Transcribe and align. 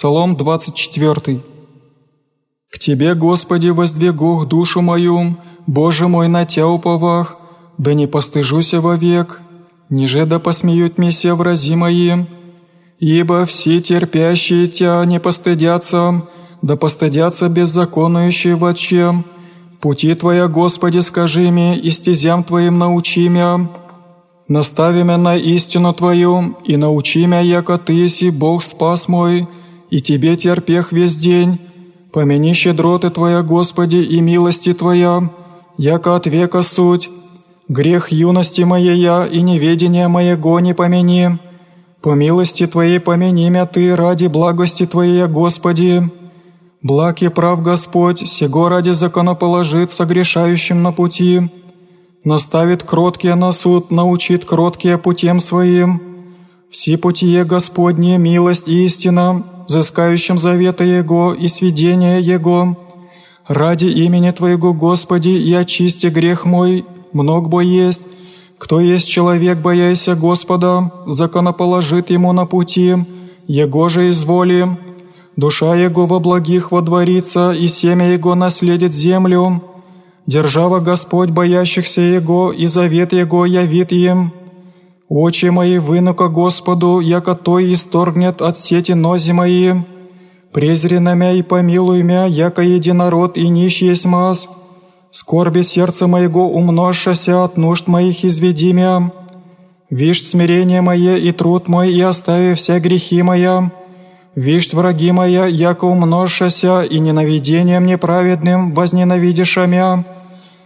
Псалом 0.00 0.34
24. 0.34 1.42
«К 2.72 2.78
Тебе, 2.78 3.14
Господи, 3.14 3.68
воздвигух 3.68 4.48
душу 4.48 4.80
мою, 4.80 5.36
Боже 5.66 6.08
мой, 6.08 6.26
на 6.26 6.46
Тя 6.46 6.66
уповах, 6.66 7.36
да 7.76 7.92
не 7.92 8.06
постыжуся 8.06 8.80
вовек, 8.80 9.42
ниже 9.90 10.24
да 10.24 10.38
посмеют 10.38 10.96
меся 10.96 11.34
врази 11.34 11.76
мои, 11.76 12.12
ибо 12.98 13.44
все 13.44 13.82
терпящие 13.82 14.68
Тя 14.68 15.04
не 15.04 15.20
постыдятся, 15.20 16.22
да 16.62 16.76
постыдятся 16.76 17.50
беззаконующие 17.50 18.54
в 18.54 18.64
отче. 18.64 19.22
Пути 19.82 20.14
Твоя, 20.14 20.48
Господи, 20.48 21.00
скажи 21.00 21.50
мне, 21.50 21.78
и 21.78 21.90
стезям 21.90 22.42
Твоим 22.42 22.78
научи 22.78 23.28
меня. 23.28 23.68
Настави 24.48 25.02
меня 25.02 25.18
на 25.18 25.36
истину 25.36 25.92
Твою, 25.92 26.56
и 26.64 26.78
научи 26.78 27.26
меня, 27.26 27.40
яко 27.40 27.76
Ты 27.76 27.92
еси 27.92 28.30
Бог 28.30 28.64
спас 28.64 29.06
мой, 29.06 29.46
и 29.90 30.00
Тебе 30.00 30.36
терпех 30.36 30.92
весь 30.92 31.16
день. 31.16 31.58
Помяни 32.12 32.52
щедроты 32.54 33.10
Твоя, 33.10 33.42
Господи, 33.42 33.96
и 33.96 34.20
милости 34.20 34.72
Твоя, 34.72 35.30
яко 35.76 36.16
от 36.16 36.26
века 36.26 36.62
суть. 36.62 37.10
Грех 37.68 38.10
юности 38.10 38.62
моей 38.62 38.98
я 38.98 39.26
и 39.26 39.42
неведение 39.42 40.08
моего 40.08 40.58
не 40.60 40.74
помяни. 40.74 41.38
По 42.02 42.14
милости 42.14 42.66
Твоей 42.66 42.98
помяни 42.98 43.48
мя 43.50 43.66
Ты 43.66 43.94
ради 43.94 44.26
благости 44.26 44.86
Твоей, 44.86 45.26
Господи. 45.26 46.10
Благ 46.82 47.22
и 47.22 47.28
прав 47.28 47.62
Господь, 47.62 48.26
сего 48.26 48.68
ради 48.68 48.90
законоположит 48.90 49.94
грешающим 49.98 50.82
на 50.82 50.92
пути. 50.92 51.50
Наставит 52.24 52.82
кроткие 52.82 53.34
на 53.34 53.52
суд, 53.52 53.90
научит 53.90 54.44
кроткие 54.44 54.98
путем 54.98 55.40
своим. 55.40 56.02
Все 56.70 56.96
путие 56.96 57.44
Господне 57.44 58.18
милость 58.18 58.66
и 58.66 58.84
истина, 58.84 59.44
взыскающим 59.70 60.36
завета 60.36 60.82
Его 60.82 61.32
и 61.32 61.46
сведения 61.46 62.18
Его. 62.18 62.76
Ради 63.46 63.84
имени 63.84 64.32
Твоего, 64.32 64.74
Господи, 64.74 65.28
и 65.28 65.54
очисти 65.54 66.08
грех 66.08 66.44
мой, 66.44 66.84
мног 67.12 67.48
бо 67.48 67.60
есть. 67.60 68.02
Кто 68.58 68.80
есть 68.80 69.06
человек, 69.08 69.58
бояйся 69.58 70.16
Господа, 70.16 70.90
законоположит 71.06 72.10
ему 72.10 72.32
на 72.32 72.46
пути, 72.46 72.96
Его 73.46 73.88
же 73.88 74.08
изволи. 74.08 74.66
Душа 75.36 75.76
Его 75.76 76.04
во 76.06 76.18
благих 76.18 76.72
водворится, 76.72 77.52
и 77.52 77.68
семя 77.68 78.12
Его 78.12 78.34
наследит 78.34 78.92
землю. 78.92 79.62
Держава 80.26 80.80
Господь 80.80 81.30
боящихся 81.30 82.00
Его, 82.00 82.52
и 82.52 82.66
завет 82.66 83.12
Его 83.12 83.46
явит 83.46 83.92
им. 83.92 84.32
Очи 85.10 85.46
мои 85.50 85.78
вынука 85.78 86.28
Господу, 86.28 87.00
яко 87.00 87.34
Той 87.34 87.72
исторгнет 87.72 88.40
от 88.40 88.56
сети 88.56 88.92
нози 88.92 89.32
мои. 89.32 89.72
Презри 90.52 91.00
на 91.00 91.16
мя 91.16 91.32
и 91.32 91.42
помилуй 91.42 92.02
мя, 92.04 92.26
яко 92.26 92.62
единород 92.62 93.36
и 93.36 93.48
нищ 93.48 93.82
есть 93.82 94.06
маз. 94.06 94.48
Скорби 95.10 95.62
сердца 95.62 96.06
моего 96.06 96.46
умножшася 96.46 97.42
от 97.44 97.56
нужд 97.56 97.88
моих 97.88 98.24
изведи 98.24 98.72
мя. 98.72 99.10
Вишь 99.90 100.28
смирение 100.28 100.80
мое 100.80 101.16
и 101.16 101.32
труд 101.32 101.66
мой, 101.66 101.92
и 101.92 102.00
остави 102.00 102.54
все 102.54 102.78
грехи 102.78 103.20
моя. 103.22 103.72
Вишь 104.36 104.72
враги 104.72 105.10
моя, 105.10 105.46
яко 105.46 105.86
умножшася, 105.86 106.84
и 106.84 107.00
ненавидением 107.00 107.84
неправедным 107.84 108.74
возненавидиша 108.74 109.66
мя. 109.66 110.04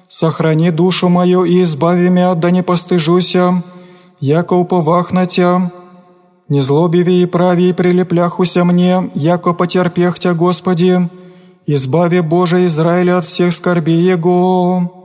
Сохрани 0.07 0.71
душу 0.71 1.09
мою 1.09 1.45
и 1.45 1.63
избави 1.63 2.11
мя, 2.11 2.35
да 2.35 2.51
не 2.51 2.63
постыжуся, 2.63 3.63
яко 4.21 4.57
уповах 4.57 5.13
на 5.13 5.27
Тя. 5.27 5.71
Не 6.49 6.63
злобиви 6.63 7.23
и 7.23 7.27
прави 7.27 7.69
и 7.69 7.73
прилепляхуся 7.73 8.65
мне, 8.65 9.11
яко 9.15 9.55
потерпех 9.55 10.19
Тя, 10.19 10.35
Господи, 10.35 11.01
избави 11.67 12.21
Боже 12.21 12.65
Израиля 12.65 13.19
от 13.19 13.25
всех 13.25 13.53
скорбей 13.53 14.13
Его. 14.13 15.04